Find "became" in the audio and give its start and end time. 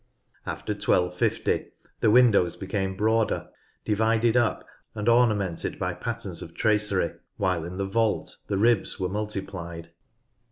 2.55-2.97